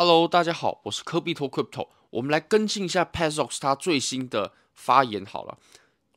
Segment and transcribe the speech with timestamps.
[0.00, 1.88] Hello，大家好，我是科比托 Crypto。
[2.10, 5.58] 我们来跟进一下 Paxos 它最新的发言好了。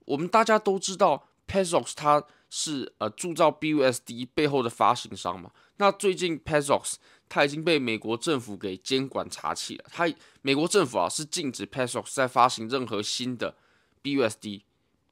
[0.06, 5.50] 我们大家都知道 Paxos 它是呃铸造 BUSD 背后的发行商嘛。
[5.78, 6.98] 那最近 Paxos
[7.28, 9.86] 它已经被美国政府给监管查起了。
[9.92, 10.08] 它
[10.44, 13.56] 美国政府啊是禁止 Paxos 在发行任何新的
[14.04, 14.62] BUSD。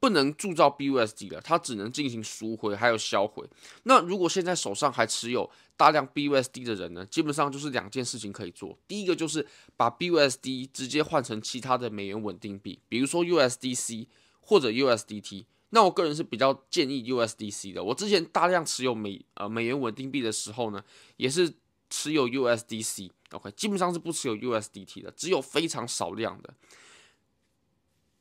[0.00, 3.46] 不能铸造 BUSD 了，它只能进行赎回还有销毁。
[3.82, 8.76] 那如果现在手上还持有大量 BUSD 的人呢，基本上就是两件事情可以做。
[8.88, 14.06] 第一个就是把 BUSD 直接换成其他的美元稳定币，比如说 USDC
[14.40, 15.44] 或者 USDT。
[15.72, 17.84] 那我个人是比较建议 USDC 的。
[17.84, 20.82] 我之前大量持有美呃美元稳定币的时候呢，
[21.16, 21.52] 也是
[21.88, 23.10] 持有 USDC。
[23.32, 26.52] OK，基本上是不持有 USDT 的，只有非常少量的。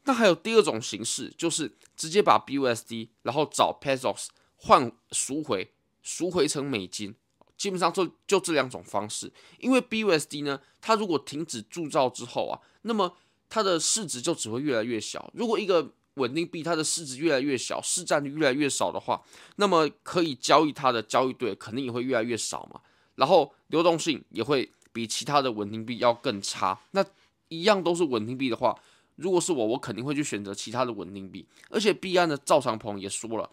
[0.09, 7.13] 那还有第二种形式，就是直接把 BUSD，然后找 Paxos 换赎回，赎回成美金，
[7.55, 9.31] 基本上就就这两种方式。
[9.59, 13.15] 因为 BUSD 呢，它如果停止铸造之后啊，那么
[13.49, 15.29] 它的市值就只会越来越小。
[15.35, 19.23] 如果一个稳定币它的市值越来越小，市占率越来越少的话，
[19.57, 22.81] 那么可以交易它的交易对肯定也会越来越少嘛。
[23.13, 26.79] 然后流动性也会比其他的稳定币要更差。
[26.93, 27.05] 那
[27.49, 28.75] 一样都是稳定币的话。
[29.19, 31.45] 如果是我，我肯定会去选择其他的稳定币。
[31.69, 33.49] 而且币安的赵长鹏也说了，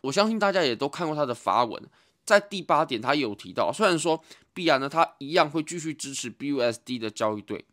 [0.00, 1.82] 我相信大家也都看过他的发文，
[2.24, 4.22] 在第八点他也有提到，虽然说
[4.54, 7.64] 币安呢，他一样会继续支持 BUSD 的交易对，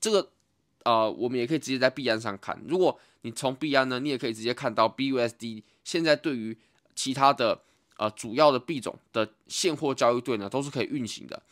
[0.00, 0.30] 这个
[0.84, 2.62] 呃，我们也可以直接在币安上看。
[2.66, 6.56] 如果你从币安呢，你也可以直接看到 BUSD 现在对于
[6.94, 7.60] 其他的
[7.96, 11.42] 呃主要的币种的现货交易对呢，都是可以运行的。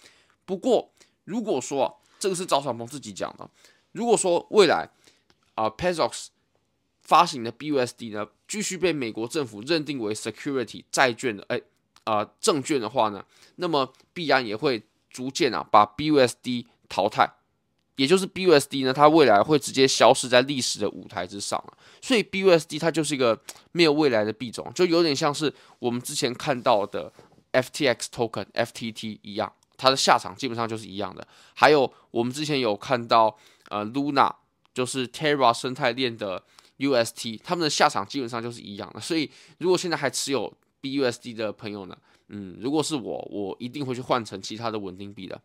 [0.44, 0.90] 不过
[1.24, 3.50] 如果说啊，这个是赵长鹏自己讲的，
[3.92, 4.88] 如果说未来
[5.56, 6.28] 啊 Paxos
[7.02, 11.60] 发行的 BUSD 呢，继续被美国政府认定为 security 债券的哎
[12.04, 13.24] 啊、证券的话呢，
[13.56, 17.28] 那么必然也会逐渐啊把 BUSD 淘汰，
[17.96, 21.76] 也就是 BUSD 呢，它未来会直接消失在历史的舞台之上了。
[22.00, 23.40] 所以 BUSD 它就是一个
[23.72, 27.12] 没有未来的币种，就有点像是我们之前看到的
[27.52, 31.26] FTX token FTT 一样，它的下场基本上就是一样的。
[31.54, 33.36] 还有我们之前有看到
[33.68, 34.32] 呃 Luna。
[34.76, 36.44] 就是 Terra 生态链的
[36.76, 39.00] UST，他们的下场基本上就是一样的。
[39.00, 41.96] 所以，如果现在还持有 BUSD 的朋友呢，
[42.28, 45.40] 嗯，如果是我，我一定会去换成其他的稳定币的。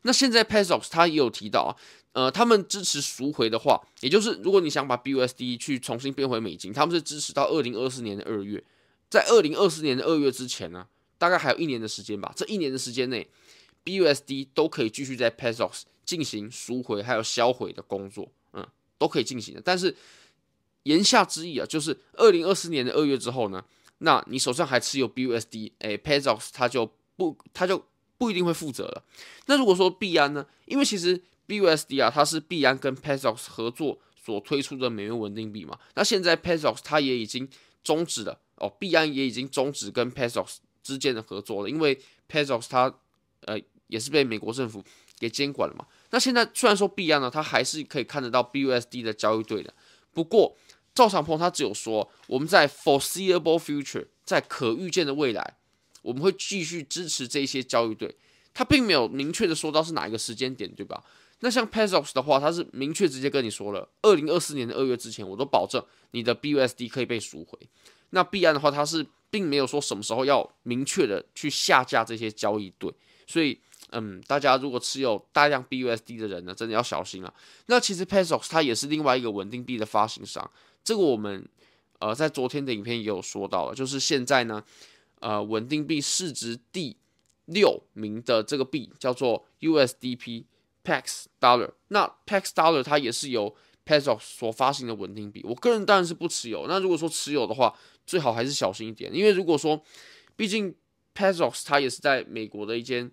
[0.00, 1.76] 那现在 Paxos 他也有提到啊，
[2.12, 8.64] 呃，他们支持赎回的话，也就是如果你想把 BUSD 去重新变回美金，他们是支持到二零二四年的二月。
[9.10, 10.86] 在二零二四年的二月之前呢，
[11.18, 12.32] 大概还有一年的时间吧。
[12.34, 13.28] 这一年的时间内
[13.84, 19.60] ，BUSD 都可以继续在 Paxos 进行赎回还有销毁的工作，嗯，都可以进行的。
[19.62, 19.94] 但是
[20.84, 23.62] 言下之意啊，就是二零二四年的二月之后呢，
[23.98, 27.84] 那你手上还持有 BUSD，哎，Paxos 它就不，它就
[28.16, 29.04] 不一定会负责了。
[29.46, 35.78] 那如果说币安呢，因为其实 BUSD 啊，它是币安跟 Paxos 合作所推出的美元稳定币嘛。
[35.94, 37.48] 那现在 Paxos 它也已经
[37.82, 42.00] 终止了哦，币安也已经终止跟 Paxos 之间的合作了，因为
[42.30, 42.94] Paxos 它
[43.40, 44.84] 呃也是被美国政府
[45.18, 45.86] 给监管了嘛。
[46.10, 49.74] 那现在虽然说币安呢，它还是可以看得到 BUSD 的交易对的。
[50.12, 50.56] 不过
[50.94, 55.56] 赵长鹏他只有说，我们在 foreseeable future，在可预见的未来，
[56.02, 58.16] 我们会继续支持这些交易对。
[58.54, 61.04] 他并没有明确的说到是哪一个时间点，对吧？
[61.40, 67.58] 那像 Paxos 的话，他是明确直接跟你说了，二零二四年的二月之前，我都保证你的 BUSD 可以被赎回。
[68.10, 72.90] 那币安的话，它是并没有说什么时候要明确的去下架这些交易对，
[73.26, 73.60] 所以。
[73.92, 77.32] 嗯，大家如果持有大量 BUSD 的人呢，真的要小心了。
[77.66, 80.50] 那其实 Paxos 它也是另外一个稳定币的发行商，
[80.82, 81.48] 这个我们
[82.00, 84.64] 呃在昨天的影片也有说到了，就是现在呢，
[85.20, 86.96] 呃稳定币市值第
[87.44, 90.44] 六名的这个币叫做 USDP
[90.84, 91.70] Pax Dollar。
[91.88, 93.54] 那 Pax Dollar 它也是由
[93.86, 96.66] Paxos 所发行的稳定币，我个人当然是不持有。
[96.66, 97.72] 那如果说持有的话，
[98.04, 99.80] 最好还是小心一点，因为如果说
[100.34, 100.74] 毕竟
[101.14, 103.12] Paxos 它也是在美国的一间。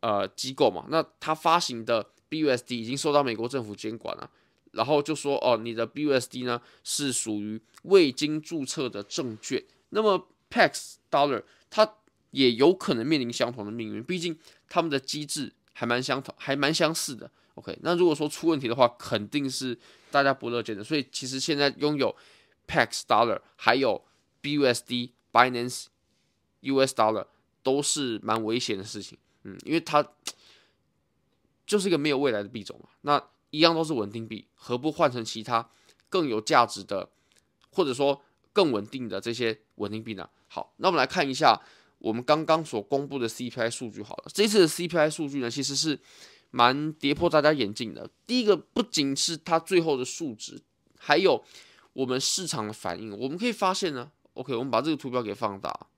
[0.00, 4.30] 呃，机构嘛，那他发行的 BUSD 已经受到美国政府监管了，
[4.72, 11.94] 然后就说哦，你的 BUSD 呢是属于未经注册的证券，那么 Pax Dollar 它
[12.30, 14.38] 也有可能面临相同的命运，毕竟
[14.68, 17.30] 他们的机制还蛮相同，还蛮相似的。
[17.54, 19.76] OK，那如果说出问题的话，肯定是
[20.12, 20.84] 大家不乐见的。
[20.84, 22.14] 所以其实现在拥有
[22.68, 24.04] Pax Dollar 还有
[24.42, 25.86] BUSD Binance
[26.60, 27.26] US Dollar
[27.64, 29.18] 都是蛮危险的事情。
[29.52, 30.06] 嗯，因为它
[31.66, 35.68] 就是一个没有未来的币种嘛，那一样都是稳定币，何不换成其他
[36.08, 37.10] 更有价值的，
[37.70, 38.22] 或者说
[38.52, 40.28] 更稳定的这些稳定币呢？
[40.48, 41.60] 好，那我们来看一下
[41.98, 45.98] 我们刚刚所公布的 CPI 数据好了，这次的 CPI 数据呢，其实是
[46.50, 48.08] 蛮跌破大家眼镜的。
[48.26, 50.62] 第一个，不仅是它最后的数值，
[50.98, 51.44] 还有
[51.92, 53.16] 我们市场的反应。
[53.18, 55.88] 我们可以发现呢，OK，我们把这个图表给放大，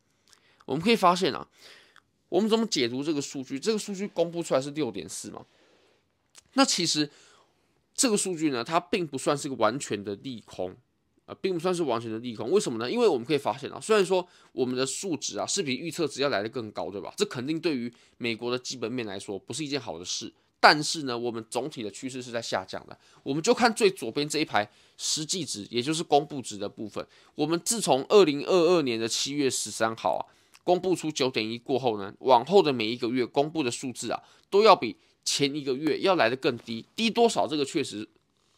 [0.66, 1.46] 我们可以发现啊，
[2.30, 3.60] 我们怎么解读这个数据？
[3.60, 5.44] 这个数据公布出来是六点四嘛？
[6.54, 7.10] 那其实
[7.94, 10.74] 这个数据呢，它并不算是个完全的利空。
[11.26, 12.90] 啊，并不算是完全的利空，为什么呢？
[12.90, 17.14] 因为我们可以发现啊，虽然说我们的数值啊是比预测值要来的更高，对吧？
[17.16, 20.32] 这肯定对于美国的基本面来说不是一件好的事。
[20.58, 22.98] 但是呢，我们总体的趋势是在下降的。
[23.22, 27.06] 我们就看最左边这一排实际值，也就是公布值的部分。
[27.36, 30.22] 我们自从二零二二年的七月十三号啊，
[30.64, 37.46] 公布出九点一过后呢，往后的每一个月公布的数字啊，都要比前一个月要来得更低，低多少？
[37.46, 38.08] 这个确实。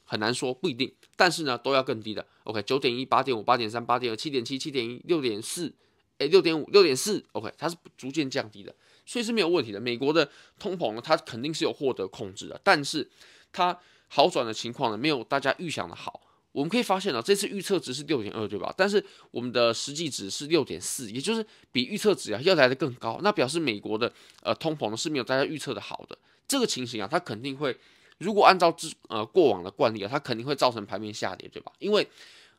[0.05, 2.27] 很难说，不一定，但是呢，都要更低的。
[2.45, 5.73] OK，九点一、八点五、八点三、八点二、七点七、七点一、六点四，
[6.19, 7.25] 哎，六点五、六点四。
[7.33, 8.75] OK，它是逐渐降低的，
[9.07, 9.81] 所以是没有问题的。
[9.81, 13.11] 美国的通膨呢，它肯定是有获得控制的，但是
[13.53, 13.79] 它
[14.09, 16.21] 好转的情况呢，没有大家预想的好。
[16.53, 18.73] 我们可以发现啊，这次预测值是六点二，对吧？
[18.77, 23.19] 但是我们的实际值是六点四，也就是比预测值啊要来的更高。
[23.23, 24.13] 那表示美国的
[24.43, 26.17] 呃通膨呢是没有大家预测的好的。
[26.47, 27.77] 这个情形啊，它肯定会。
[28.19, 31.73] 如果按照之呃过往的惯例啊，它肯定会造成盘面下跌，对吧？
[31.79, 32.07] 因为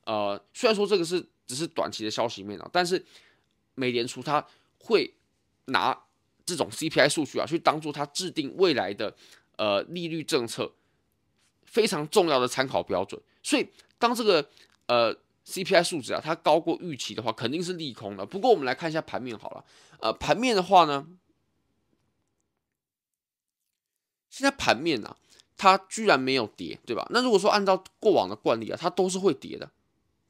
[0.03, 3.01] 呃虽然说这个是只是短期的消息面啊，但是
[3.75, 4.45] 美联储它
[4.79, 5.13] 会
[5.65, 5.97] 拿
[6.45, 9.15] 这种 CPI 数据啊去当做它制定未来的
[9.55, 10.73] 呃利率政策
[11.63, 13.21] 非常重要的参考标准。
[13.43, 13.69] 所以
[13.99, 14.49] 当这个
[14.87, 18.25] 呃 CPI 数值啊它高过预期的话，肯定是利空的。
[18.25, 19.65] 不过我们来看一下盘面好了，
[19.99, 21.05] 呃盘面的话呢，
[24.29, 25.17] 现在盘面啊。
[25.55, 27.07] 它居然没有跌，对吧？
[27.11, 29.69] 那如果说按照过往的惯例啊，它都是会跌的，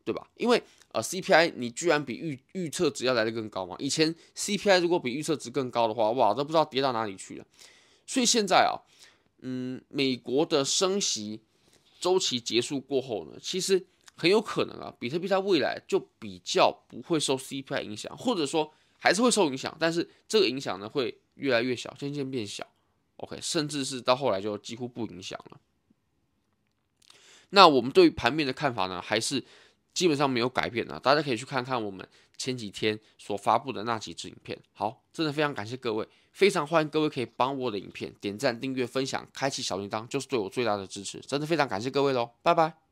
[0.04, 0.28] 对吧？
[0.36, 0.62] 因为
[0.92, 3.76] 呃 CPI 你居然比预预测值要来的更高嘛。
[3.80, 7.46] 以前 CPI 如果比预测值更高的话，哇，都不知道跌到哪里去了。
[8.06, 8.78] 所以现在啊，
[9.40, 11.42] 嗯，美国的升息
[12.04, 13.82] 周期结束过后呢，其实
[14.18, 22.68] 很有可能啊，比特币它未来就比较不会受 CPI 影响，或者说还是会受影响，但是这个影响呢会越来越小，渐渐变小。
[23.16, 25.62] OK，甚至是到后来就几乎不影响了。
[27.52, 29.42] 那我们对于盘面的看法呢，还是
[29.94, 31.00] 基本上没有改变的。
[31.00, 32.08] 大家可以去看看我们
[32.38, 34.58] 前几天所发布的那几支影片。
[34.74, 41.20] 好，真的非常感谢各位，非常欢迎各位可以帮我的影片点赞、订阅、分享、开启小铃铛，就是对我最大的支持。
[41.20, 42.83] 真的非常感谢各位喽，拜拜。